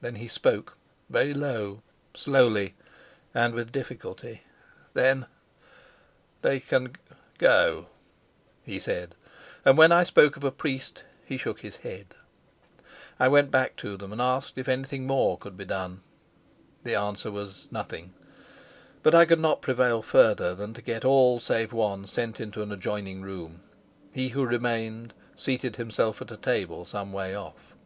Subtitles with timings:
[0.00, 0.76] Then he spoke,
[1.08, 1.82] very low,
[2.12, 2.74] slowly,
[3.32, 4.42] and with difficulty.
[4.92, 5.28] "Then
[6.42, 6.94] they can
[7.38, 7.86] go,"
[8.64, 9.14] he said;
[9.64, 12.16] and when I spoke of a priest he shook his head.
[13.20, 16.00] I went back to them and asked if anything more could be done.
[16.82, 18.14] The answer was nothing;
[19.04, 22.72] but I could not prevail further than to get all save one sent into an
[22.72, 23.60] adjoining room;
[24.12, 27.76] he who remained seated himself at a table some way off.